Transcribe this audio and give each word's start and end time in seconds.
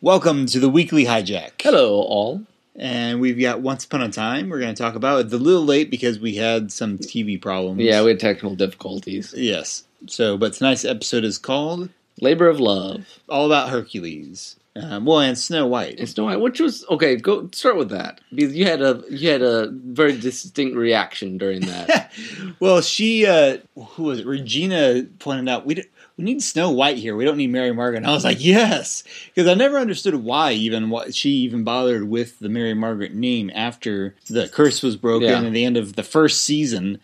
Welcome 0.00 0.46
to 0.46 0.60
the 0.60 0.68
weekly 0.68 1.06
hijack. 1.06 1.60
Hello, 1.60 1.94
all. 1.94 2.42
And 2.76 3.20
we've 3.20 3.40
got 3.40 3.60
Once 3.62 3.84
Upon 3.84 4.02
a 4.02 4.08
Time. 4.08 4.48
We're 4.48 4.60
going 4.60 4.72
to 4.72 4.80
talk 4.80 4.94
about 4.94 5.24
it's 5.24 5.32
a 5.32 5.38
little 5.38 5.64
late 5.64 5.90
because 5.90 6.20
we 6.20 6.36
had 6.36 6.70
some 6.70 6.98
TV 6.98 7.40
problems. 7.40 7.80
Yeah, 7.80 8.02
we 8.04 8.10
had 8.10 8.20
technical 8.20 8.54
difficulties. 8.54 9.34
yes. 9.36 9.82
So, 10.06 10.36
but 10.36 10.52
tonight's 10.52 10.84
episode 10.84 11.24
is 11.24 11.38
called 11.38 11.88
Labor 12.20 12.48
of 12.48 12.60
Love. 12.60 13.18
All 13.28 13.46
About 13.46 13.70
Hercules. 13.70 14.54
Um, 14.76 15.04
well, 15.04 15.18
and 15.18 15.36
Snow 15.36 15.66
White. 15.66 15.98
And 15.98 16.08
Snow 16.08 16.26
White, 16.26 16.40
which 16.40 16.60
was 16.60 16.84
okay. 16.88 17.16
Go 17.16 17.50
start 17.52 17.76
with 17.76 17.88
that 17.88 18.20
because 18.32 18.54
you 18.54 18.64
had 18.64 18.80
a 18.80 19.02
you 19.10 19.28
had 19.28 19.42
a 19.42 19.68
very 19.72 20.16
distinct 20.16 20.76
reaction 20.76 21.36
during 21.38 21.62
that. 21.62 22.12
well, 22.60 22.80
she, 22.80 23.26
uh, 23.26 23.58
who 23.74 24.04
was 24.04 24.20
it? 24.20 24.26
Regina 24.26 25.02
pointed 25.18 25.48
out 25.48 25.66
we 25.66 25.74
d- 25.74 25.84
we 26.18 26.24
need 26.24 26.42
Snow 26.42 26.70
White 26.70 26.98
here. 26.98 27.14
We 27.16 27.24
don't 27.24 27.36
need 27.36 27.50
Mary 27.52 27.72
Margaret. 27.72 27.98
And 27.98 28.06
I 28.06 28.10
was 28.12 28.24
like, 28.24 28.44
yes, 28.44 29.04
because 29.32 29.48
I 29.48 29.54
never 29.54 29.78
understood 29.78 30.16
why 30.16 30.52
even 30.52 30.90
what 30.90 31.14
she 31.14 31.30
even 31.30 31.62
bothered 31.62 32.08
with 32.08 32.40
the 32.40 32.48
Mary 32.48 32.74
Margaret 32.74 33.14
name 33.14 33.50
after 33.54 34.16
the 34.28 34.48
curse 34.48 34.82
was 34.82 34.96
broken 34.96 35.28
Yeah. 35.28 35.42
at 35.42 35.52
the 35.52 35.64
end 35.64 35.76
of 35.76 35.94
the 35.94 36.02
first 36.02 36.42
season. 36.42 37.00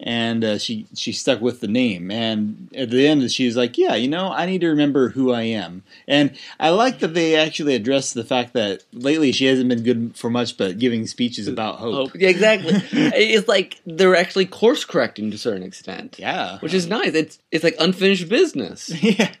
And 0.00 0.44
uh, 0.44 0.58
she 0.58 0.86
she 0.94 1.10
stuck 1.10 1.40
with 1.40 1.60
the 1.60 1.66
name, 1.66 2.08
and 2.12 2.68
at 2.76 2.90
the 2.90 3.04
end 3.08 3.28
she's 3.32 3.56
like, 3.56 3.76
"Yeah, 3.76 3.96
you 3.96 4.06
know, 4.06 4.30
I 4.30 4.46
need 4.46 4.60
to 4.60 4.68
remember 4.68 5.08
who 5.08 5.32
I 5.32 5.42
am." 5.42 5.82
And 6.06 6.36
I 6.60 6.68
like 6.70 7.00
that 7.00 7.14
they 7.14 7.34
actually 7.34 7.74
address 7.74 8.12
the 8.12 8.22
fact 8.22 8.52
that 8.52 8.84
lately 8.92 9.32
she 9.32 9.46
hasn't 9.46 9.68
been 9.68 9.82
good 9.82 10.12
for 10.14 10.30
much, 10.30 10.56
but 10.56 10.78
giving 10.78 11.08
speeches 11.08 11.48
about 11.48 11.80
hope. 11.80 12.12
oh, 12.14 12.18
yeah, 12.18 12.28
exactly. 12.28 12.74
it's 12.92 13.48
like 13.48 13.80
they're 13.86 14.14
actually 14.14 14.46
course 14.46 14.84
correcting 14.84 15.30
to 15.30 15.34
a 15.34 15.38
certain 15.38 15.64
extent, 15.64 16.16
Yeah, 16.16 16.58
which 16.60 16.74
is 16.74 16.86
nice. 16.86 17.14
It's 17.14 17.40
it's 17.50 17.64
like 17.64 17.74
unfinished 17.80 18.28
business. 18.28 18.90
yeah. 19.02 19.32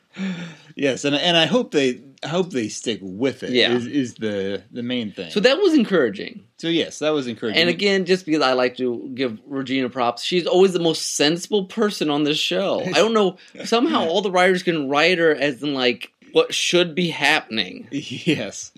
Yes, 0.78 1.04
and 1.04 1.16
and 1.16 1.36
I 1.36 1.46
hope 1.46 1.72
they 1.72 2.00
I 2.22 2.28
hope 2.28 2.50
they 2.50 2.68
stick 2.68 3.00
with 3.02 3.42
it. 3.42 3.50
Yeah. 3.50 3.72
is, 3.72 3.86
is 3.86 4.14
the 4.14 4.62
the 4.70 4.84
main 4.84 5.10
thing. 5.10 5.32
So 5.32 5.40
that 5.40 5.58
was 5.58 5.74
encouraging. 5.74 6.44
so 6.58 6.68
yes, 6.68 7.00
that 7.00 7.10
was 7.10 7.26
encouraging. 7.26 7.60
And 7.60 7.68
again, 7.68 8.04
just 8.04 8.24
because 8.24 8.42
I 8.42 8.52
like 8.52 8.76
to 8.76 9.10
give 9.12 9.40
Regina 9.46 9.90
props, 9.90 10.22
she's 10.22 10.46
always 10.46 10.72
the 10.72 10.78
most 10.78 11.16
sensible 11.16 11.64
person 11.64 12.10
on 12.10 12.22
this 12.22 12.38
show. 12.38 12.80
I 12.86 12.92
don't 12.92 13.12
know. 13.12 13.38
Somehow 13.64 14.06
all 14.06 14.22
the 14.22 14.30
writers 14.30 14.62
can 14.62 14.88
write 14.88 15.18
her 15.18 15.34
as 15.34 15.62
in 15.64 15.74
like 15.74 16.12
what 16.30 16.54
should 16.54 16.94
be 16.94 17.10
happening. 17.10 17.88
yes, 17.90 18.70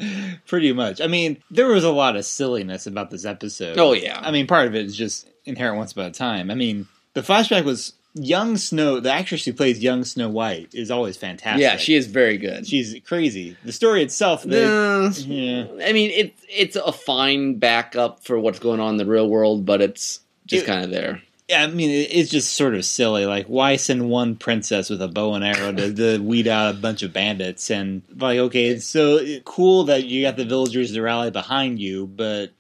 pretty 0.47 0.73
much. 0.73 1.03
I 1.03 1.07
mean, 1.07 1.43
there 1.51 1.67
was 1.67 1.85
a 1.85 1.93
lot 1.93 2.17
of 2.17 2.25
silliness 2.25 2.87
about 2.87 3.11
this 3.11 3.27
episode. 3.27 3.79
Oh 3.79 3.93
yeah. 3.93 4.19
I 4.23 4.31
mean, 4.31 4.47
part 4.47 4.67
of 4.69 4.75
it 4.75 4.87
is 4.87 4.97
just 4.97 5.29
inherent 5.45 5.77
once 5.77 5.93
upon 5.93 6.07
a 6.07 6.13
time. 6.13 6.51
I 6.51 6.55
mean, 6.55 6.89
the 7.13 7.21
flashback 7.21 7.65
was 7.65 7.93
young 8.15 8.57
Snow. 8.57 9.01
The 9.01 9.13
actress 9.13 9.45
who 9.45 9.53
plays 9.53 9.81
young 9.83 10.05
Snow 10.05 10.29
White 10.29 10.75
is 10.75 10.91
always 10.91 11.17
fantastic. 11.17 11.61
yeah, 11.63 11.77
she 11.77 11.95
is 11.95 12.07
very 12.07 12.39
good. 12.39 12.67
She's 12.67 12.97
crazy. 13.05 13.57
The 13.65 13.73
story 13.73 14.03
itself, 14.03 14.43
they, 14.43 14.65
No, 14.65 15.11
yeah. 15.17 15.67
I 15.87 15.93
mean 15.93 16.11
it's 16.13 16.45
it's 16.49 16.77
a 16.77 16.93
fine 16.93 17.59
backup 17.59 18.25
for 18.25 18.39
what's 18.39 18.59
going 18.59 18.81
on 18.81 18.91
in 18.93 18.97
the 18.97 19.07
real 19.07 19.29
world, 19.29 19.65
but 19.65 19.81
it's 19.81 20.21
just 20.47 20.65
It- 20.65 20.67
kind 20.67 20.85
of 20.85 20.91
there. 20.91 21.23
Yeah, 21.49 21.65
I 21.65 21.67
mean, 21.67 21.91
it- 21.91 22.11
it's 22.13 22.31
just 22.31 22.53
sort 22.53 22.77
of 22.77 22.85
silly. 22.85 23.27
Like, 23.27 23.47
why 23.47 23.75
send 23.75 24.09
one 24.09 24.37
princess 24.37 24.89
with 24.89 25.03
a 25.03 25.09
bow 25.09 25.35
and 25.35 25.45
arrow 25.45 25.73
to, 25.73 25.93
to 25.93 26.19
weed 26.23 26.47
out 26.47 26.73
a 26.77 26.79
bunch 26.79 27.03
of 27.03 27.13
bandits? 27.13 27.71
And 27.73 28.03
like, 28.17 28.39
okay, 28.39 28.67
it's 28.67 28.87
so 28.87 29.19
cool 29.45 29.83
that 29.85 30.05
you 30.05 30.23
got 30.23 30.37
the 30.37 30.45
villagers 30.45 30.93
to 30.93 31.03
rally 31.03 31.33
behind 31.33 31.81
you, 31.81 32.07
but 32.07 32.51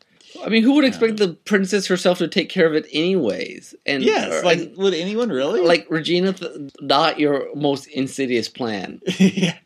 I 0.44 0.48
mean, 0.48 0.62
who 0.62 0.74
would 0.74 0.84
expect 0.84 1.16
the 1.16 1.34
princess 1.34 1.86
herself 1.86 2.18
to 2.18 2.28
take 2.28 2.48
care 2.48 2.66
of 2.66 2.74
it 2.74 2.86
anyways? 2.92 3.74
And 3.86 4.02
yes, 4.02 4.32
or- 4.32 4.44
like, 4.44 4.58
and, 4.58 4.76
would 4.76 4.94
anyone 4.94 5.28
really? 5.30 5.60
like 5.60 5.86
Regina, 5.90 6.32
th- 6.32 6.72
not 6.80 7.18
your 7.18 7.54
most 7.54 7.86
insidious 7.88 8.48
plan. 8.48 9.00
yeah, 9.18 9.56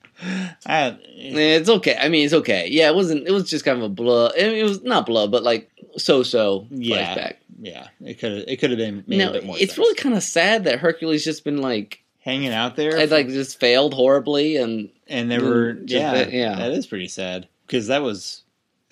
I, 0.66 0.96
Eh, 1.18 1.56
It's 1.56 1.68
okay. 1.68 1.96
I 2.00 2.08
mean, 2.08 2.24
it's 2.24 2.34
okay. 2.34 2.68
Yeah, 2.70 2.88
it 2.88 2.94
wasn't. 2.94 3.26
It 3.26 3.32
was 3.32 3.48
just 3.48 3.64
kind 3.64 3.78
of 3.78 3.84
a 3.84 3.88
blood. 3.88 4.32
I 4.38 4.42
mean, 4.44 4.54
it 4.58 4.62
was 4.64 4.82
not 4.82 5.06
blood, 5.06 5.30
but 5.30 5.42
like 5.42 5.70
so-so 5.96 6.66
Yeah. 6.70 7.14
flashback. 7.14 7.34
yeah, 7.60 7.88
it 8.04 8.18
could 8.18 8.32
have 8.32 8.44
it 8.48 8.56
could 8.58 8.70
have 8.70 8.78
been 8.78 9.04
made 9.06 9.18
Now, 9.18 9.30
a 9.30 9.32
bit 9.32 9.44
more. 9.44 9.56
it's 9.56 9.72
sense. 9.72 9.78
really 9.78 9.94
kind 9.94 10.14
of 10.14 10.22
sad 10.22 10.64
that 10.64 10.78
Hercules 10.80 11.24
just 11.24 11.44
been 11.44 11.58
like, 11.62 12.02
hanging 12.20 12.52
out 12.52 12.76
there, 12.76 12.98
had 12.98 13.10
like 13.10 13.28
just 13.28 13.60
failed 13.60 13.92
horribly, 13.94 14.56
and 14.56 14.88
and 15.08 15.30
they 15.30 15.38
were 15.38 15.76
yeah, 15.86 16.12
that- 16.14 16.32
yeah. 16.32 16.56
that 16.56 16.72
is 16.72 16.86
pretty 16.86 17.08
sad 17.08 17.48
because 17.66 17.88
that 17.88 18.02
was 18.02 18.42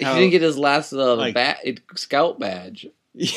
he 0.07 0.15
didn't 0.21 0.31
get 0.31 0.43
his 0.43 0.59
last 0.59 0.93
uh, 0.93 1.17
like- 1.17 1.35
bat, 1.35 1.59
scout 1.97 2.39
badge. 2.39 2.87
yeah 3.15 3.31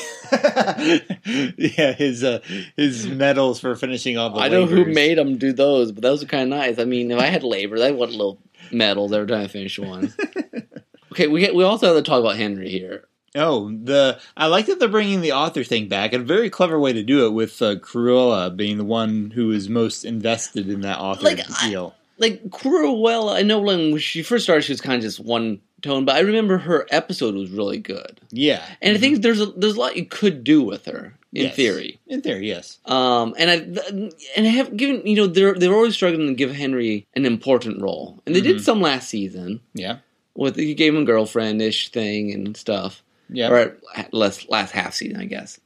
his 1.93 2.23
uh, 2.23 2.39
his 2.77 3.07
medals 3.07 3.59
for 3.59 3.75
finishing 3.75 4.17
all 4.17 4.29
the. 4.29 4.39
I 4.39 4.47
know 4.47 4.65
who 4.65 4.85
made 4.85 5.17
him 5.17 5.37
do 5.37 5.51
those, 5.51 5.91
but 5.91 6.01
those 6.01 6.23
are 6.23 6.27
kind 6.27 6.43
of 6.43 6.49
nice. 6.59 6.79
I 6.79 6.85
mean, 6.85 7.11
if 7.11 7.19
I 7.19 7.25
had 7.25 7.43
labor, 7.43 7.75
I 7.83 7.91
want 7.91 8.11
a 8.11 8.17
little 8.17 8.39
medals 8.71 9.11
every 9.11 9.27
time 9.27 9.43
I 9.43 9.47
finish 9.47 9.77
one. 9.77 10.13
okay, 11.11 11.27
we 11.27 11.49
we 11.51 11.63
also 11.63 11.87
have 11.87 11.97
to 11.97 12.09
talk 12.09 12.21
about 12.21 12.37
Henry 12.37 12.69
here. 12.69 13.05
Oh, 13.35 13.69
the 13.69 14.19
I 14.37 14.47
like 14.47 14.67
that 14.67 14.79
they're 14.79 14.87
bringing 14.87 15.19
the 15.19 15.33
author 15.33 15.63
thing 15.63 15.89
back. 15.89 16.13
A 16.13 16.19
very 16.19 16.49
clever 16.49 16.79
way 16.79 16.93
to 16.93 17.03
do 17.03 17.25
it 17.25 17.31
with 17.31 17.61
uh, 17.61 17.75
Cruella 17.75 18.55
being 18.55 18.77
the 18.77 18.85
one 18.85 19.31
who 19.31 19.51
is 19.51 19.67
most 19.67 20.05
invested 20.05 20.69
in 20.69 20.81
that 20.81 20.99
author 20.99 21.23
Like, 21.23 21.41
I- 21.49 21.91
Like 22.17 22.43
Cruella, 22.45 23.35
I 23.35 23.41
know 23.41 23.59
when 23.59 23.97
she 23.97 24.23
first 24.23 24.45
started, 24.45 24.61
she 24.61 24.71
was 24.71 24.79
kind 24.79 24.95
of 24.95 25.01
just 25.01 25.19
one 25.19 25.59
tone, 25.85 26.03
but 26.05 26.15
I 26.15 26.19
remember 26.19 26.57
her 26.57 26.85
episode 26.91 27.35
was 27.35 27.49
really 27.51 27.77
good. 27.79 28.19
yeah, 28.31 28.63
And 28.81 28.97
I 28.97 28.99
think 28.99 29.21
there's 29.21 29.39
a, 29.41 29.45
there's 29.47 29.75
a 29.75 29.79
lot 29.79 29.95
you 29.95 30.05
could 30.05 30.43
do 30.43 30.61
with 30.61 30.85
her 30.85 31.13
in 31.33 31.43
Yes. 31.45 31.55
theory. 31.55 31.99
in 32.07 32.21
theory, 32.21 32.47
yes, 32.47 32.79
Um, 32.85 33.35
and 33.37 33.49
I 33.49 33.55
and 34.35 34.47
I 34.47 34.49
have 34.49 34.75
given 34.77 35.05
you 35.05 35.15
know 35.15 35.27
they're 35.27 35.53
they're 35.55 35.73
always 35.73 35.93
struggling 35.95 36.27
to 36.27 36.33
give 36.33 36.53
Henry 36.55 37.05
an 37.15 37.25
important 37.25 37.81
role, 37.81 38.21
and 38.25 38.35
they 38.35 38.41
did 38.41 38.57
Mhm. 38.57 38.61
some 38.61 38.81
last 38.81 39.09
season 39.09 39.59
yeah, 39.73 39.97
with 40.35 40.57
you 40.57 40.73
gave 40.75 40.93
him 40.95 41.03
a 41.03 41.05
girlfriend 41.05 41.61
ish 41.61 41.89
thing 41.89 42.31
and 42.33 42.55
stuff, 42.57 43.03
yeah. 43.29 43.49
or 43.49 43.77
at 43.95 44.13
last 44.13 44.49
last 44.49 44.71
half 44.71 44.93
season 44.93 45.17
I 45.19 45.25
guess. 45.25 45.59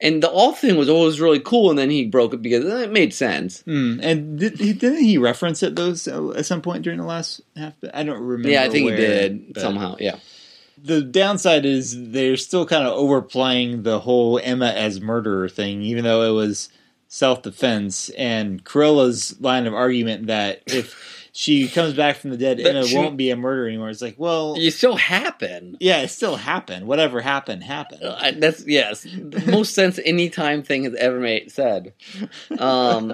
And 0.00 0.22
the 0.22 0.28
all 0.28 0.52
thing 0.52 0.76
was 0.76 0.90
always 0.90 1.20
really 1.20 1.40
cool, 1.40 1.70
and 1.70 1.78
then 1.78 1.88
he 1.88 2.04
broke 2.04 2.34
it 2.34 2.42
because 2.42 2.64
it 2.66 2.92
made 2.92 3.14
sense. 3.14 3.62
Mm, 3.62 3.98
and 4.02 4.38
did, 4.38 4.58
didn't 4.58 5.02
he 5.02 5.16
reference 5.16 5.62
it 5.62 5.74
those 5.74 6.06
at 6.06 6.44
some 6.44 6.60
point 6.60 6.82
during 6.82 6.98
the 6.98 7.06
last 7.06 7.40
half? 7.56 7.72
I 7.94 8.02
don't 8.02 8.20
remember. 8.20 8.50
yeah, 8.50 8.62
I 8.64 8.68
think 8.68 8.84
where, 8.86 8.96
he 8.96 9.02
did 9.02 9.54
but- 9.54 9.62
somehow. 9.62 9.96
Yeah, 9.98 10.18
The 10.82 11.00
downside 11.00 11.64
is 11.64 12.10
they're 12.12 12.36
still 12.36 12.66
kind 12.66 12.86
of 12.86 12.92
overplaying 12.92 13.84
the 13.84 14.00
whole 14.00 14.38
Emma 14.42 14.66
as 14.68 15.00
murderer 15.00 15.48
thing, 15.48 15.80
even 15.80 16.04
though 16.04 16.22
it 16.30 16.34
was 16.34 16.68
self 17.08 17.40
defense. 17.42 18.10
And 18.10 18.62
Cruella's 18.64 19.40
line 19.40 19.66
of 19.66 19.72
argument 19.72 20.26
that 20.26 20.62
if 20.66 21.25
she 21.36 21.68
comes 21.68 21.92
back 21.94 22.16
from 22.16 22.30
the 22.30 22.36
dead, 22.38 22.56
But 22.62 22.74
Emma 22.74 22.86
she- 22.86 22.96
won't 22.96 23.16
be 23.16 23.30
a 23.30 23.36
murder 23.36 23.68
anymore. 23.68 23.90
It's 23.90 24.00
like, 24.00 24.14
well, 24.16 24.56
you 24.58 24.70
still 24.70 24.96
happen. 24.96 25.76
yeah, 25.80 26.00
it 26.00 26.08
still 26.08 26.36
happened. 26.36 26.86
Whatever 26.86 27.20
happened, 27.20 27.62
happened. 27.62 28.02
Uh, 28.02 28.32
that's 28.36 28.66
yes, 28.66 29.06
most 29.46 29.74
sense 29.74 30.00
any 30.04 30.30
time 30.30 30.62
thing 30.62 30.84
has 30.84 30.94
ever 30.94 31.20
made 31.20 31.52
said. 31.52 31.92
Um, 32.58 33.12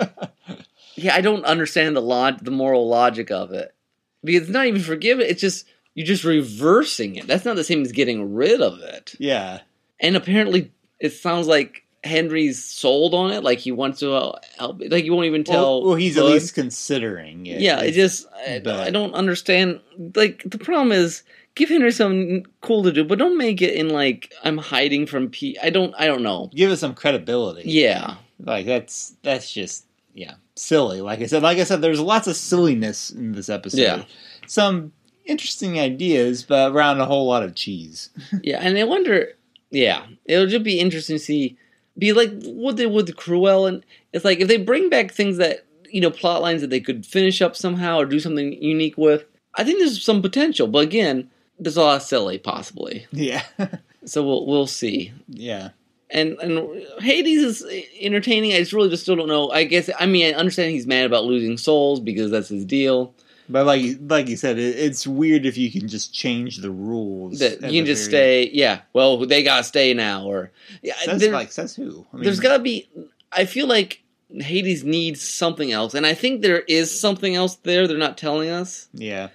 yeah, 0.95 1.15
I 1.15 1.21
don't 1.21 1.45
understand 1.45 1.97
the 1.97 2.01
log, 2.03 2.45
the 2.45 2.51
moral 2.51 2.89
logic 2.89 3.31
of 3.31 3.53
it 3.53 3.75
because 4.23 4.43
it's 4.43 4.51
not 4.51 4.67
even 4.67 4.83
forgiven. 4.83 5.27
It's 5.27 5.41
just 5.41 5.67
you're 5.95 6.07
just 6.07 6.25
reversing 6.25 7.17
it. 7.17 7.27
That's 7.27 7.45
not 7.45 7.57
the 7.57 7.65
same 7.65 7.83
as 7.83 7.93
getting 7.93 8.35
rid 8.35 8.61
of 8.63 8.79
it. 8.81 9.15
yeah, 9.19 9.61
And 10.01 10.17
apparently, 10.17 10.71
it 11.01 11.11
sounds 11.11 11.47
like 11.49 11.85
Henry's 12.05 12.63
sold 12.65 13.15
on 13.15 13.33
it. 13.33 13.43
Like 13.45 13.59
he 13.59 13.73
wants 13.73 14.01
to 14.01 14.13
uh, 14.13 14.39
help. 14.59 14.81
Like 14.89 15.05
you 15.05 15.13
won't 15.15 15.27
even 15.27 15.45
tell. 15.45 15.81
well, 15.81 15.89
well, 15.91 15.95
he's 15.97 16.17
at 16.19 16.25
least 16.25 16.55
considering 16.55 17.47
it. 17.47 17.61
Yeah, 17.61 17.81
it 17.81 17.93
just 17.93 18.27
I, 18.35 18.57
I 18.65 18.91
don't 18.91 19.15
understand. 19.15 19.81
Like 20.15 20.43
the 20.45 20.59
problem 20.59 20.93
is, 20.93 21.23
give 21.55 21.69
Henry 21.69 21.93
something 21.93 22.47
cool 22.61 22.83
to 22.83 22.93
do, 22.93 23.05
but 23.05 23.19
don't 23.19 23.39
make 23.39 23.63
it 23.63 23.75
in 23.75 23.89
like 23.91 24.33
I'm 24.43 24.59
hiding 24.59 25.07
from 25.07 25.29
P. 25.31 25.57
I 25.63 25.71
don't. 25.71 25.95
I 25.99 26.07
don't 26.07 26.23
know. 26.23 26.51
give 26.55 26.71
it 26.73 26.79
some 26.79 26.95
credibility. 26.95 27.71
Yeah, 27.71 28.17
like 28.41 28.67
that's 28.67 29.15
that's 29.23 29.53
just 29.53 29.85
yeah 30.15 30.35
silly 30.55 31.01
like 31.01 31.21
i 31.21 31.27
said 31.27 31.43
like 31.43 31.57
i 31.57 31.65
said 31.65 31.81
there's 31.81 31.99
lots 31.99 32.27
of 32.27 32.37
silliness 32.37 33.09
in 33.09 33.33
this 33.33 33.49
episode 33.49 33.81
Yeah. 33.81 34.05
some 34.47 34.93
interesting 35.25 35.81
ideas 35.81 36.43
but 36.43 36.73
around 36.73 37.01
a 37.01 37.07
whole 37.07 37.27
lot 37.27 37.43
of 37.43 37.55
cheese 37.55 38.11
yeah, 38.43 38.59
and 38.61 38.77
I 38.77 38.85
wonder. 38.85 39.29
Yeah, 39.71 40.05
it'll 40.27 40.49
just 40.49 40.65
be 40.65 40.79
interesting 40.79 41.17
to 41.17 41.19
see. 41.25 41.57
Be 41.99 42.13
like 42.13 42.31
what 42.45 42.77
they 42.77 42.87
would 42.87 43.07
with 43.07 43.17
Cruel, 43.17 43.67
and 43.67 43.85
it's 44.13 44.25
like 44.25 44.41
if 44.41 44.49
they 44.49 44.57
bring 44.57 44.89
back 44.89 45.13
things 45.13 45.37
that 45.37 45.67
you 45.91 46.01
know 46.01 46.11
plot 46.11 46.43
lines 46.43 46.61
that 46.63 46.71
they 46.71 46.81
could 46.81 47.05
finish 47.05 47.43
up 47.43 47.55
somehow 47.57 47.99
or 47.99 48.07
do 48.07 48.19
something 48.21 48.53
unique 48.63 48.97
with. 48.97 49.25
I 49.55 49.65
think 49.65 49.79
there's 49.79 50.03
some 50.03 50.23
potential, 50.23 50.67
but 50.67 50.79
again, 50.79 51.31
there's 51.59 51.77
a 51.77 51.83
lot 51.83 51.97
of 51.97 52.03
silly 52.03 52.39
possibly. 52.39 53.07
yeah 53.13 53.43
So 54.05 54.23
we'll 54.25 54.47
we'll 54.47 54.67
see. 54.67 55.13
yeah 55.29 55.71
and 56.13 56.39
and 56.41 56.85
Hades 57.01 57.43
is 57.63 57.85
entertaining. 58.01 58.53
I 58.53 58.59
just 58.59 58.73
really 58.73 58.91
just 58.91 59.03
still 59.03 59.17
don't 59.17 59.29
know. 59.29 59.51
I 59.51 59.65
guess 59.65 59.89
I 59.99 60.07
mean 60.07 60.35
I 60.35 60.39
understand 60.39 60.71
he's 60.71 60.87
mad 60.87 61.07
about 61.07 61.25
losing 61.25 61.57
souls 61.57 62.01
because 62.01 62.31
that's 62.31 62.49
his 62.49 62.65
deal. 62.65 63.15
But 63.49 63.67
like 63.67 63.83
like 64.07 64.29
you 64.29 64.37
said 64.37 64.59
it, 64.59 64.77
it's 64.79 65.07
weird 65.07 65.45
if 65.47 65.57
you 65.59 65.71
can 65.71 65.89
just 65.89 66.13
change 66.15 66.59
the 66.59 66.71
rules 66.71 67.39
That 67.41 67.63
you 67.73 67.81
can 67.83 67.87
just 67.87 68.11
very 68.11 68.47
stay. 68.47 68.51
Yeah, 68.53 68.81
well 68.93 69.19
they 69.27 69.43
gotta 69.43 69.65
stay 69.65 69.95
now, 69.95 70.25
or 70.27 70.51
yeah. 70.83 70.95
says, 71.05 71.21
there- 71.21 71.33
like 71.33 71.53
says 71.53 71.75
who 71.77 72.07
I 72.13 72.17
mean, 72.17 72.25
there's 72.25 72.41
gotta 72.41 72.63
be. 72.63 72.89
I 73.33 73.45
feel 73.47 73.67
like 73.67 74.03
Hades 74.35 74.85
needs 74.85 75.21
something 75.21 75.73
else, 75.73 75.95
and 75.95 76.07
I 76.07 76.15
think 76.15 76.41
there 76.43 76.61
is 76.61 76.99
something 76.99 77.35
else 77.35 77.57
there. 77.57 77.87
They're 77.87 77.99
not 77.99 78.17
telling 78.19 78.49
us 78.51 78.89
yeah 78.95 79.29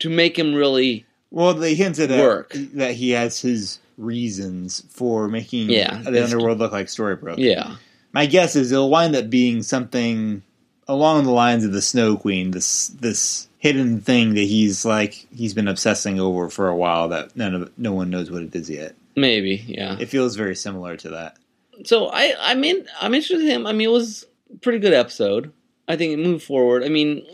to 0.00 0.10
make 0.10 0.38
him 0.38 0.54
really 0.54 1.06
Well, 1.30 1.54
they 1.54 1.74
hinted 1.74 2.10
at 2.10 2.20
Work. 2.20 2.52
that 2.74 2.94
he 2.94 3.10
has 3.10 3.40
his 3.40 3.78
reasons 3.96 4.84
for 4.90 5.28
making 5.28 5.70
Yeah, 5.70 6.02
the 6.02 6.22
underworld 6.24 6.58
look 6.58 6.72
like 6.72 6.86
Storybrooke. 6.86 7.38
yeah 7.38 7.76
My 8.12 8.26
guess 8.26 8.54
is 8.56 8.72
it'll 8.72 8.90
wind 8.90 9.14
up 9.16 9.30
being 9.30 9.62
something 9.62 10.42
along 10.88 11.24
the 11.24 11.30
lines 11.30 11.64
of 11.64 11.72
the 11.72 11.82
Snow 11.82 12.16
Queen, 12.16 12.50
this 12.50 12.88
this 12.88 13.48
hidden 13.58 14.00
thing 14.00 14.34
that 14.34 14.42
he's 14.42 14.84
like 14.84 15.26
he's 15.34 15.54
been 15.54 15.68
obsessing 15.68 16.20
over 16.20 16.50
for 16.50 16.68
a 16.68 16.76
while 16.76 17.08
that 17.08 17.34
none 17.36 17.54
of 17.54 17.72
no 17.78 17.92
one 17.92 18.10
knows 18.10 18.30
what 18.30 18.42
it 18.42 18.54
is 18.54 18.68
yet. 18.68 18.94
maybe 19.16 19.64
yeah. 19.66 19.96
It 19.98 20.10
feels 20.10 20.36
very 20.36 20.54
similar 20.54 20.96
to 20.98 21.10
that. 21.10 21.36
So 21.84 22.08
I 22.08 22.34
I 22.38 22.54
mean 22.54 22.86
I'm 23.00 23.14
interested 23.14 23.40
in 23.40 23.46
him. 23.46 23.66
I 23.66 23.72
mean 23.72 23.88
it 23.88 23.92
was 23.92 24.26
a 24.52 24.58
pretty 24.58 24.78
good 24.78 24.92
episode. 24.92 25.52
I 25.88 25.96
think 25.96 26.12
it 26.12 26.22
moved 26.22 26.44
forward. 26.44 26.84
I 26.84 26.88
mean 26.88 27.24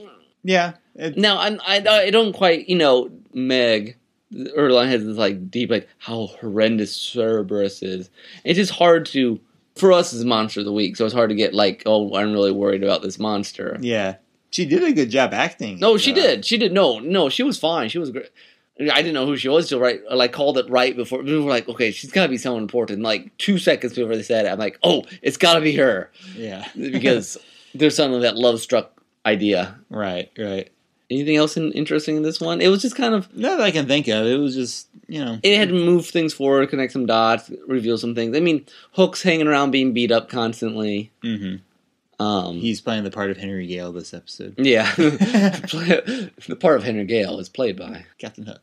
Yeah. 0.45 0.75
It, 0.95 1.17
now 1.17 1.39
I'm, 1.39 1.61
I 1.67 1.85
I 1.87 2.11
don't 2.11 2.33
quite 2.33 2.69
you 2.69 2.77
know 2.77 3.11
Meg. 3.35 3.97
On 4.33 4.87
has 4.87 5.05
this 5.05 5.17
like 5.17 5.51
deep 5.51 5.71
like 5.71 5.89
how 5.99 6.27
horrendous 6.27 6.95
Cerberus 6.95 7.83
is. 7.83 8.11
It's 8.45 8.57
just 8.57 8.71
hard 8.71 9.07
to 9.07 9.41
for 9.77 9.93
us 9.93 10.13
as 10.13 10.25
monster 10.25 10.61
of 10.61 10.67
the 10.67 10.73
week. 10.73 10.97
So 10.97 11.05
it's 11.05 11.15
hard 11.15 11.31
to 11.31 11.37
get 11.37 11.55
like 11.55 11.83
oh 11.87 12.15
I'm 12.15 12.33
really 12.33 12.53
worried 12.53 12.83
about 12.83 13.03
this 13.03 13.19
monster. 13.19 13.77
yeah. 13.81 14.17
She 14.53 14.65
did 14.67 14.83
a 14.83 14.93
good 14.93 15.11
job 15.11 15.33
acting. 15.33 15.79
No, 15.79 15.97
she 15.97 16.13
did. 16.13 16.45
She 16.45 16.59
did. 16.59 16.73
No, 16.73 16.99
no, 16.99 17.29
she 17.29 17.45
was 17.45 17.57
fine. 17.57 17.89
She 17.89 17.99
was 18.01 18.11
great. 18.11 18.31
I 18.81 18.97
didn't 19.01 19.15
know 19.15 19.25
who 19.27 19.37
she 19.37 19.49
was 19.49 19.69
till 19.69 19.79
right. 19.79 20.01
I 20.11 20.15
like 20.15 20.33
called 20.33 20.59
it 20.59 20.69
right 20.69 20.97
before. 20.97 21.23
We 21.23 21.39
were 21.39 21.49
like, 21.49 21.69
okay, 21.69 21.93
she's 21.93 22.11
got 22.11 22.25
to 22.25 22.29
be 22.29 22.37
someone 22.37 22.63
important. 22.63 23.01
Like 23.03 23.37
two 23.39 23.59
seconds 23.59 23.95
before 23.95 24.17
they 24.17 24.25
said 24.25 24.47
it, 24.47 24.49
I'm 24.49 24.59
like, 24.59 24.77
oh, 24.83 25.05
it's 25.23 25.37
got 25.37 25.55
to 25.55 25.61
be 25.61 25.77
her 25.77 26.11
Yeah. 26.35 26.67
because 26.77 27.37
there's 27.77 27.95
something 27.95 28.23
that 28.23 28.37
love 28.37 28.61
struck 28.61 29.01
idea. 29.25 29.79
right, 29.89 30.33
right. 30.37 30.71
Anything 31.11 31.37
else 31.37 31.57
in, 31.57 31.73
interesting 31.73 32.17
in 32.17 32.23
this 32.23 32.41
one? 32.41 32.61
It 32.61 32.69
was 32.69 32.83
just 32.83 32.95
kind 32.95 33.15
of 33.15 33.35
Not 33.37 33.57
that 33.59 33.65
I 33.65 33.71
can 33.73 33.87
think 33.89 34.07
of. 34.09 34.27
It 34.27 34.37
was 34.39 34.55
just, 34.55 34.87
you 35.09 35.25
know. 35.25 35.39
it 35.43 35.57
had 35.59 35.69
to 35.71 35.75
move 35.75 36.07
things 36.07 36.33
forward, 36.33 36.69
connect 36.71 36.93
some 36.93 37.05
dots, 37.07 37.51
reveal 37.67 37.99
some 37.99 38.15
things. 38.15 38.37
I 38.37 38.41
mean, 38.41 38.65
Hook's 38.93 39.23
hanging 39.23 39.49
around 39.49 39.73
being 39.73 39.93
beat 39.93 40.13
up 40.13 40.29
constantly. 40.29 41.11
hmm 41.23 41.57
Um, 42.21 42.59
He's 42.59 42.81
playing 42.81 43.03
the 43.05 43.11
part 43.11 43.31
of 43.31 43.39
Henry 43.39 43.67
Gale 43.67 43.91
this 43.93 44.15
episode. 44.15 44.55
yeah, 44.59 44.95
the 44.97 46.57
part 46.61 46.77
of 46.77 46.85
Henry 46.85 47.05
Gale 47.07 47.39
is 47.41 47.49
played 47.49 47.77
by. 47.77 48.05
Captain 48.19 48.45
Hook. 48.47 48.61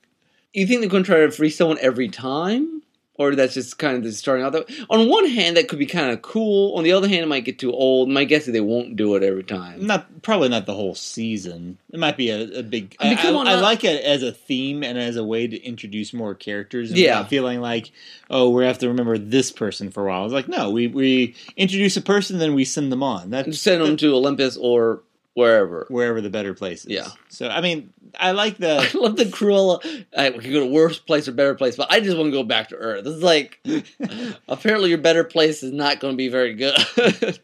you 0.53 0.65
think 0.67 0.81
they're 0.81 0.89
going 0.89 1.03
to 1.03 1.07
try 1.11 1.19
to 1.21 1.31
free 1.31 1.49
someone 1.49 1.77
every 1.81 2.07
time, 2.09 2.81
or 3.17 3.35
that's 3.35 3.53
just 3.53 3.77
kind 3.77 3.97
of 3.97 4.03
the 4.03 4.11
starting 4.11 4.45
out? 4.45 4.55
On 4.89 5.09
one 5.09 5.27
hand, 5.27 5.57
that 5.57 5.67
could 5.67 5.79
be 5.79 5.85
kind 5.85 6.11
of 6.11 6.21
cool. 6.21 6.75
On 6.77 6.83
the 6.83 6.91
other 6.91 7.07
hand, 7.07 7.21
it 7.23 7.27
might 7.27 7.45
get 7.45 7.59
too 7.59 7.71
old. 7.73 8.09
My 8.09 8.23
guess 8.23 8.47
is 8.47 8.53
they 8.53 8.61
won't 8.61 8.95
do 8.95 9.15
it 9.15 9.23
every 9.23 9.43
time. 9.43 9.85
Not 9.85 10.21
probably 10.21 10.49
not 10.49 10.65
the 10.65 10.73
whole 10.73 10.95
season. 10.95 11.77
It 11.91 11.99
might 11.99 12.17
be 12.17 12.29
a, 12.29 12.59
a 12.59 12.63
big. 12.63 12.95
I 12.99 13.09
mean, 13.09 13.17
I, 13.17 13.21
come 13.21 13.35
I- 13.35 13.39
on, 13.39 13.47
I 13.47 13.53
uh, 13.55 13.61
like 13.61 13.83
it 13.83 14.03
as 14.03 14.23
a 14.23 14.31
theme 14.31 14.83
and 14.83 14.97
as 14.97 15.15
a 15.15 15.23
way 15.23 15.47
to 15.47 15.61
introduce 15.63 16.13
more 16.13 16.35
characters. 16.35 16.91
Yeah. 16.91 17.23
feeling 17.25 17.59
like 17.61 17.91
oh 18.29 18.49
we 18.49 18.65
have 18.65 18.79
to 18.79 18.87
remember 18.87 19.17
this 19.17 19.51
person 19.51 19.91
for 19.91 20.05
a 20.05 20.09
while. 20.09 20.25
It's 20.25 20.33
like 20.33 20.47
no, 20.47 20.71
we 20.71 20.87
we 20.87 21.35
introduce 21.55 21.97
a 21.97 22.01
person, 22.01 22.37
then 22.39 22.53
we 22.55 22.65
send 22.65 22.91
them 22.91 23.03
on. 23.03 23.29
That's 23.29 23.59
Send 23.59 23.81
them 23.83 23.97
to 23.97 24.13
Olympus 24.13 24.57
or 24.57 25.01
wherever. 25.37 25.85
wherever 25.89 26.19
the 26.19 26.29
better 26.29 26.53
place 26.53 26.83
is. 26.85 26.91
Yeah. 26.91 27.07
So 27.29 27.47
I 27.47 27.61
mean, 27.61 27.93
I 28.19 28.31
like 28.31 28.57
the 28.57 28.89
I 28.93 28.97
love 28.97 29.15
the 29.15 29.25
Cruella. 29.25 30.05
I, 30.17 30.31
we 30.31 30.39
could 30.39 30.51
go 30.51 30.61
to 30.61 30.65
worse 30.65 30.97
place 30.99 31.27
or 31.27 31.31
better 31.31 31.55
place, 31.55 31.75
but 31.75 31.91
I 31.91 31.99
just 31.99 32.17
want 32.17 32.27
to 32.27 32.31
go 32.31 32.43
back 32.43 32.69
to 32.69 32.75
Earth. 32.75 33.05
It's 33.05 33.23
like 33.23 33.59
apparently 34.47 34.89
your 34.89 34.97
better 34.97 35.23
place 35.23 35.63
is 35.63 35.71
not 35.71 35.99
going 35.99 36.13
to 36.13 36.17
be 36.17 36.29
very 36.29 36.55
good 36.55 37.39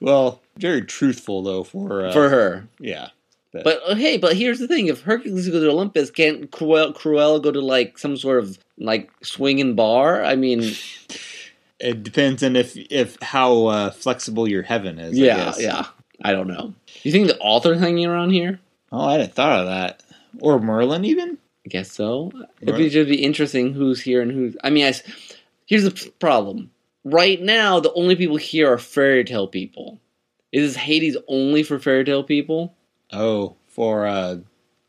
well, 0.00 0.40
very 0.56 0.82
truthful 0.82 1.42
though 1.42 1.64
for 1.64 2.06
uh, 2.06 2.12
for 2.12 2.28
her. 2.28 2.68
yeah. 2.78 3.08
But 3.52 3.80
uh, 3.84 3.96
hey, 3.96 4.16
but 4.16 4.36
here's 4.36 4.60
the 4.60 4.68
thing: 4.68 4.86
if 4.86 5.02
Hercules 5.02 5.48
goes 5.48 5.62
to 5.62 5.70
Olympus, 5.70 6.12
can't 6.12 6.52
Cruella, 6.52 6.94
Cruella 6.94 7.42
go 7.42 7.50
to 7.50 7.60
like 7.60 7.98
some 7.98 8.16
sort 8.16 8.38
of 8.38 8.58
like 8.78 9.10
swinging 9.24 9.74
bar? 9.74 10.22
I 10.22 10.36
mean, 10.36 10.60
It 11.80 12.02
depends 12.02 12.42
on 12.42 12.56
if 12.56 12.76
if 12.76 13.16
how 13.22 13.66
uh, 13.66 13.90
flexible 13.90 14.48
your 14.48 14.62
heaven 14.62 14.98
is. 14.98 15.18
I 15.18 15.22
yeah, 15.22 15.36
guess. 15.36 15.62
yeah. 15.62 15.86
I 16.22 16.32
don't 16.32 16.48
know. 16.48 16.74
You 17.02 17.12
think 17.12 17.28
the 17.28 17.38
author's 17.38 17.80
hanging 17.80 18.06
around 18.06 18.30
here? 18.30 18.60
Oh, 18.92 19.06
I 19.06 19.12
hadn't 19.12 19.34
thought 19.34 19.60
of 19.60 19.66
that. 19.66 20.02
Or 20.40 20.58
Merlin, 20.58 21.04
even. 21.04 21.38
I 21.64 21.68
guess 21.68 21.90
so. 21.90 22.30
It'd 22.60 22.76
be 22.76 22.88
just 22.88 23.08
be 23.08 23.22
interesting 23.22 23.72
who's 23.72 24.00
here 24.00 24.20
and 24.22 24.30
who's. 24.30 24.56
I 24.62 24.70
mean, 24.70 24.84
I 24.86 24.94
here's 25.66 25.84
the 25.84 26.10
problem. 26.18 26.70
Right 27.04 27.40
now, 27.40 27.80
the 27.80 27.92
only 27.94 28.16
people 28.16 28.36
here 28.36 28.70
are 28.70 28.78
fairy 28.78 29.24
tale 29.24 29.48
people. 29.48 29.98
Is 30.52 30.74
this 30.74 30.82
Hades 30.82 31.16
only 31.28 31.62
for 31.62 31.78
fairy 31.78 32.04
tale 32.04 32.24
people? 32.24 32.74
Oh, 33.12 33.56
for 33.68 34.06
uh, 34.06 34.38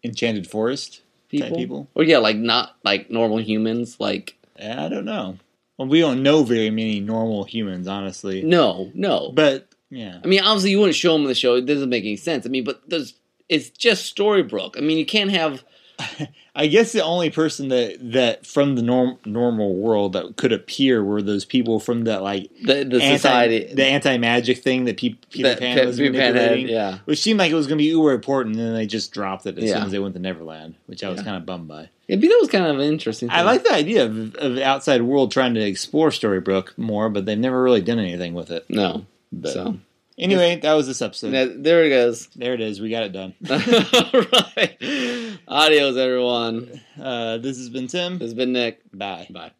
Enchanted 0.03 0.47
Forest 0.47 1.01
type 1.31 1.53
people. 1.55 1.87
Or 1.95 2.03
yeah, 2.03 2.17
like 2.17 2.37
not 2.37 2.75
like 2.83 3.09
normal 3.09 3.37
humans. 3.37 3.97
Like 3.99 4.35
I 4.61 4.89
don't 4.89 5.05
know. 5.05 5.37
Well, 5.81 5.89
we 5.89 6.00
don't 6.00 6.22
know 6.22 6.44
very 6.44 6.69
many 6.69 7.00
normal 7.00 7.44
humans, 7.44 7.88
honestly. 7.88 8.44
no, 8.44 8.92
no. 8.94 9.31
But 9.31 9.68
yeah, 9.89 10.19
I 10.24 10.28
mean, 10.28 10.42
obviously, 10.42 10.69
you 10.69 10.78
wouldn't 10.80 10.95
show 10.95 11.13
them 11.13 11.24
the 11.24 11.33
show. 11.33 11.56
It 11.56 11.66
doesn't 11.66 11.89
make 11.89 12.04
any 12.04 12.18
sense. 12.18 12.45
I 12.45 12.50
mean, 12.50 12.63
but 12.63 12.88
there's 12.88 13.16
it's 13.50 13.72
just 13.72 14.16
Storybrooke. 14.16 14.78
I 14.78 14.81
mean, 14.81 15.00
you 15.00 15.07
can't 15.07 15.31
have 15.31 15.63
I 16.56 16.68
guess 16.68 16.92
the 16.92 17.03
only 17.03 17.30
person 17.30 17.69
that 17.69 17.98
that 18.13 18.45
from 18.45 18.75
the 18.75 18.81
norm, 18.81 19.18
normal 19.25 19.75
world 19.75 20.13
that 20.13 20.36
could 20.38 20.51
appear 20.51 21.03
were 21.03 21.21
those 21.21 21.45
people 21.45 21.80
from 21.80 22.03
that 22.06 22.21
like 22.21 22.50
the 22.63 22.83
the 22.83 23.01
anti, 23.01 23.15
society 23.18 23.74
the 23.74 23.86
anti 23.86 24.18
magic 24.18 24.57
thing 24.59 24.86
that 24.86 24.98
Pe- 24.98 25.15
Peter 25.30 25.50
that 25.50 25.59
Pan 25.59 25.86
was 25.88 25.98
Peter 25.98 26.12
Pan 26.13 26.21
had, 26.21 26.33
manipulating. 26.36 26.68
yeah. 26.75 26.98
Which 27.06 27.21
seemed 27.21 27.39
like 27.39 27.51
it 27.51 27.56
was 27.56 27.68
going 27.68 27.77
to 27.77 27.83
be 27.83 27.89
uber 27.89 28.12
important, 28.13 28.56
and 28.57 28.65
then 28.65 28.74
they 28.74 28.86
just 28.86 29.12
dropped 29.13 29.45
it 29.45 29.57
as 29.57 29.63
Yeah. 29.63 29.75
soon 29.75 29.83
as 29.83 29.92
they 29.92 30.00
went 30.00 30.13
to 30.15 30.19
Neverland, 30.21 30.75
which 30.88 31.03
I 31.03 31.09
was 31.09 31.19
Yeah. 31.19 31.24
kind 31.25 31.38
of 31.38 31.45
bummed 31.45 31.68
by. 31.68 31.89
Yeah, 32.07 32.18
but 32.18 32.21
that 32.27 32.38
was 32.42 32.50
kind 32.50 32.65
of 32.65 32.80
an 32.80 32.86
interesting. 32.92 33.30
I 33.30 33.44
like 33.44 33.63
the 33.63 33.74
idea 33.74 34.06
of, 34.06 34.36
of 34.36 34.57
outside 34.57 35.01
world 35.04 35.31
trying 35.31 35.54
to 35.54 35.62
explore 35.62 36.09
Storybrooke 36.09 36.77
more, 36.77 37.09
but 37.09 37.25
they've 37.25 37.38
never 37.39 37.63
really 37.63 37.81
done 37.81 38.00
anything 38.00 38.33
with 38.33 38.51
it. 38.51 38.65
no. 38.69 39.06
But 39.31 39.54
So 39.54 39.77
anyway, 40.21 40.57
that 40.57 40.73
was 40.73 40.88
this 40.88 41.01
episode. 41.01 41.31
that, 41.31 41.63
there 41.63 41.83
it 41.83 41.89
goes. 41.89 42.27
there 42.35 42.53
it 42.53 42.62
is. 42.62 42.79
We 42.79 42.89
got 42.89 43.03
it 43.03 43.12
done. 43.12 43.33
All 43.50 43.57
right. 44.56 45.38
Adios, 45.47 45.97
everyone. 45.97 46.81
Uh, 47.01 47.38
this 47.38 47.57
has 47.57 47.69
been 47.69 47.88
Tim. 47.88 48.13
This 48.13 48.27
has 48.27 48.33
been 48.33 48.53
Nick. 48.53 48.81
Bye. 48.94 49.27
Bye. 49.29 49.51